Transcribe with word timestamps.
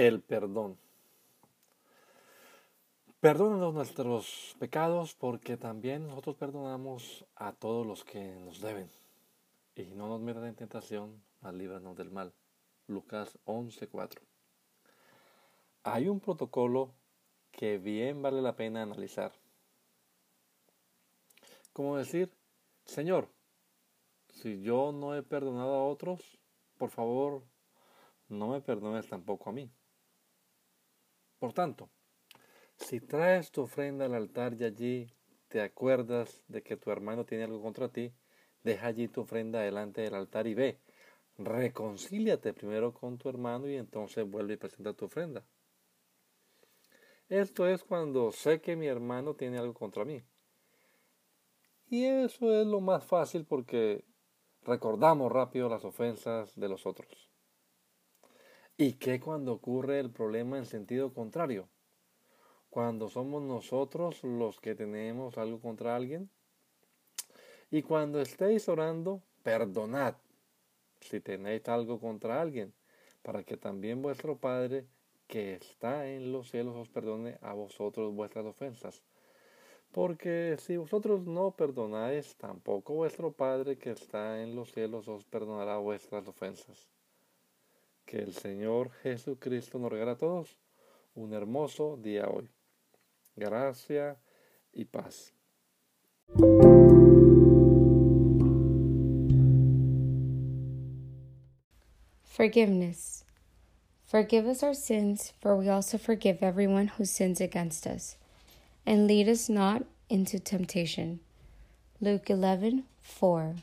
El 0.00 0.22
perdón. 0.22 0.78
Perdónanos 3.20 3.74
nuestros 3.74 4.56
pecados 4.58 5.14
porque 5.14 5.58
también 5.58 6.06
nosotros 6.06 6.36
perdonamos 6.36 7.26
a 7.36 7.52
todos 7.52 7.86
los 7.86 8.02
que 8.02 8.34
nos 8.36 8.62
deben. 8.62 8.88
Y 9.74 9.82
no 9.90 10.08
nos 10.08 10.22
metan 10.22 10.46
en 10.46 10.54
tentación, 10.54 11.22
mas 11.42 11.52
líbranos 11.52 11.98
del 11.98 12.10
mal. 12.10 12.32
Lucas 12.86 13.38
11:4. 13.44 14.22
Hay 15.82 16.08
un 16.08 16.18
protocolo 16.18 16.94
que 17.50 17.76
bien 17.76 18.22
vale 18.22 18.40
la 18.40 18.56
pena 18.56 18.80
analizar. 18.80 19.32
Como 21.74 21.98
decir, 21.98 22.32
Señor, 22.86 23.28
si 24.30 24.62
yo 24.62 24.92
no 24.92 25.14
he 25.14 25.22
perdonado 25.22 25.74
a 25.74 25.84
otros, 25.84 26.38
por 26.78 26.88
favor, 26.88 27.42
no 28.30 28.48
me 28.48 28.62
perdones 28.62 29.06
tampoco 29.06 29.50
a 29.50 29.52
mí. 29.52 29.70
Por 31.40 31.54
tanto, 31.54 31.88
si 32.76 33.00
traes 33.00 33.50
tu 33.50 33.62
ofrenda 33.62 34.04
al 34.04 34.14
altar 34.14 34.54
y 34.60 34.64
allí 34.64 35.14
te 35.48 35.62
acuerdas 35.62 36.44
de 36.48 36.62
que 36.62 36.76
tu 36.76 36.90
hermano 36.90 37.24
tiene 37.24 37.44
algo 37.44 37.62
contra 37.62 37.88
ti, 37.88 38.12
deja 38.62 38.88
allí 38.88 39.08
tu 39.08 39.22
ofrenda 39.22 39.60
delante 39.60 40.02
del 40.02 40.14
altar 40.14 40.46
y 40.46 40.54
ve. 40.54 40.78
Reconcíliate 41.38 42.52
primero 42.52 42.92
con 42.92 43.16
tu 43.16 43.30
hermano 43.30 43.70
y 43.70 43.76
entonces 43.76 44.30
vuelve 44.30 44.54
y 44.54 44.56
presenta 44.58 44.92
tu 44.92 45.06
ofrenda. 45.06 45.42
Esto 47.30 47.66
es 47.66 47.84
cuando 47.84 48.32
sé 48.32 48.60
que 48.60 48.76
mi 48.76 48.86
hermano 48.86 49.34
tiene 49.34 49.56
algo 49.56 49.72
contra 49.72 50.04
mí. 50.04 50.22
Y 51.86 52.04
eso 52.04 52.52
es 52.52 52.66
lo 52.66 52.82
más 52.82 53.02
fácil 53.02 53.46
porque 53.46 54.04
recordamos 54.60 55.32
rápido 55.32 55.70
las 55.70 55.86
ofensas 55.86 56.54
de 56.54 56.68
los 56.68 56.84
otros. 56.84 57.29
¿Y 58.82 58.94
qué 58.94 59.20
cuando 59.20 59.52
ocurre 59.52 60.00
el 60.00 60.10
problema 60.10 60.56
en 60.56 60.64
sentido 60.64 61.12
contrario? 61.12 61.68
Cuando 62.70 63.10
somos 63.10 63.42
nosotros 63.42 64.24
los 64.24 64.58
que 64.58 64.74
tenemos 64.74 65.36
algo 65.36 65.60
contra 65.60 65.94
alguien. 65.94 66.30
Y 67.70 67.82
cuando 67.82 68.22
estéis 68.22 68.70
orando, 68.70 69.20
perdonad 69.42 70.14
si 70.98 71.20
tenéis 71.20 71.68
algo 71.68 72.00
contra 72.00 72.40
alguien, 72.40 72.72
para 73.20 73.42
que 73.44 73.58
también 73.58 74.00
vuestro 74.00 74.38
Padre 74.38 74.86
que 75.26 75.56
está 75.56 76.08
en 76.08 76.32
los 76.32 76.50
cielos 76.50 76.74
os 76.74 76.88
perdone 76.88 77.36
a 77.42 77.52
vosotros 77.52 78.14
vuestras 78.14 78.46
ofensas. 78.46 79.02
Porque 79.92 80.56
si 80.58 80.78
vosotros 80.78 81.26
no 81.26 81.50
perdonáis, 81.50 82.34
tampoco 82.36 82.94
vuestro 82.94 83.30
Padre 83.30 83.76
que 83.76 83.90
está 83.90 84.42
en 84.42 84.54
los 84.54 84.72
cielos 84.72 85.06
os 85.06 85.26
perdonará 85.26 85.76
vuestras 85.76 86.26
ofensas. 86.26 86.88
Que 88.04 88.18
el 88.18 88.32
Señor 88.32 88.90
Jesucristo 89.02 89.78
nos 89.78 89.92
regala 89.92 90.12
a 90.12 90.18
todos 90.18 90.58
un 91.14 91.32
hermoso 91.32 91.96
día 91.96 92.28
hoy. 92.28 92.50
Gracia 93.36 94.18
y 94.72 94.84
paz. 94.84 95.32
Forgiveness. 102.24 103.24
Forgive 104.04 104.46
us 104.46 104.62
our 104.62 104.74
sins, 104.74 105.32
for 105.40 105.56
we 105.56 105.68
also 105.68 105.98
forgive 105.98 106.42
everyone 106.42 106.88
who 106.88 107.04
sins 107.04 107.40
against 107.40 107.86
us. 107.86 108.16
And 108.86 109.06
lead 109.06 109.28
us 109.28 109.48
not 109.48 109.84
into 110.08 110.40
temptation. 110.40 111.20
Luke 112.00 112.30
11 112.30 112.84
4. 113.02 113.54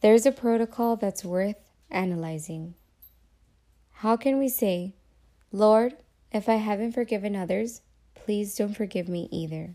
There's 0.00 0.26
a 0.26 0.32
protocol 0.32 0.96
that's 0.96 1.24
worth 1.24 1.56
analyzing. 1.90 2.74
How 4.00 4.16
can 4.16 4.38
we 4.38 4.48
say, 4.48 4.94
Lord, 5.52 5.92
if 6.32 6.48
I 6.48 6.54
haven't 6.54 6.92
forgiven 6.92 7.36
others, 7.36 7.82
please 8.14 8.56
don't 8.56 8.72
forgive 8.72 9.10
me 9.10 9.28
either? 9.30 9.74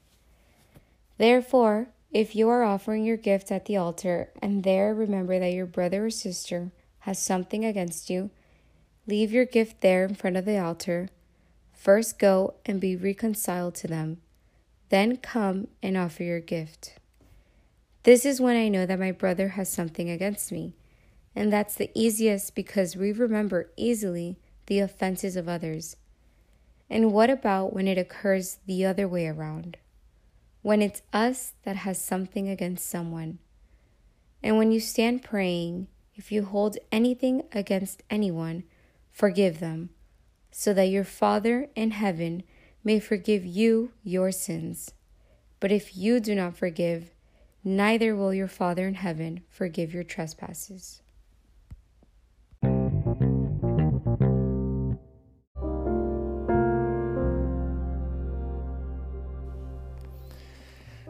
Therefore, 1.20 1.90
if 2.12 2.36
you 2.36 2.50
are 2.50 2.64
offering 2.64 3.06
your 3.06 3.18
gift 3.18 3.52
at 3.52 3.66
the 3.66 3.78
altar 3.78 4.32
and 4.42 4.64
there 4.64 4.96
remember 4.96 5.38
that 5.38 5.54
your 5.54 5.68
brother 5.68 6.08
or 6.08 6.10
sister 6.10 6.72
has 7.02 7.22
something 7.22 7.64
against 7.64 8.10
you, 8.10 8.32
leave 9.06 9.32
your 9.32 9.46
gift 9.46 9.82
there 9.82 10.04
in 10.06 10.16
front 10.16 10.38
of 10.38 10.46
the 10.46 10.58
altar. 10.58 11.10
First 11.72 12.18
go 12.18 12.56
and 12.66 12.82
be 12.82 12.96
reconciled 12.96 13.76
to 13.76 13.88
them. 13.88 14.22
Then 14.90 15.18
come 15.18 15.68
and 15.84 15.96
offer 15.96 16.24
your 16.24 16.40
gift. 16.40 16.98
This 18.02 18.26
is 18.26 18.42
when 18.42 18.58
I 18.58 18.70
know 18.70 18.88
that 18.88 18.98
my 18.98 19.12
brother 19.12 19.50
has 19.50 19.72
something 19.72 20.10
against 20.10 20.52
me 20.52 20.74
and 21.36 21.52
that's 21.52 21.76
the 21.76 21.92
easiest 21.94 22.56
because 22.56 22.96
we 22.96 23.12
remember 23.12 23.70
easily 23.76 24.38
the 24.68 24.80
offenses 24.80 25.36
of 25.36 25.50
others. 25.50 25.98
And 26.90 27.12
what 27.12 27.30
about 27.30 27.74
when 27.74 27.88
it 27.88 27.98
occurs 27.98 28.60
the 28.66 28.86
other 28.86 29.08
way 29.08 29.28
around? 29.28 29.78
When 30.62 30.82
it's 30.82 31.02
us 31.12 31.54
that 31.64 31.76
has 31.78 32.02
something 32.02 32.48
against 32.48 32.90
someone. 32.90 33.40
And 34.42 34.58
when 34.58 34.72
you 34.72 34.80
stand 34.80 35.24
praying, 35.24 35.88
if 36.16 36.32
you 36.32 36.46
hold 36.46 36.78
anything 36.92 37.44
against 37.52 38.04
anyone, 38.10 38.64
forgive 39.12 39.60
them, 39.60 39.90
so 40.52 40.74
that 40.74 40.86
your 40.86 41.04
Father 41.04 41.68
in 41.76 41.92
heaven 41.92 42.44
may 42.84 43.00
forgive 43.00 43.46
you 43.46 43.92
your 44.04 44.32
sins. 44.32 44.92
But 45.60 45.72
if 45.72 45.98
you 45.98 46.20
do 46.20 46.36
not 46.36 46.56
forgive, 46.56 47.12
neither 47.64 48.16
will 48.16 48.34
your 48.34 48.48
Father 48.48 48.88
in 48.88 48.96
heaven 48.96 49.42
forgive 49.50 49.94
your 49.94 50.04
trespasses. 50.04 51.02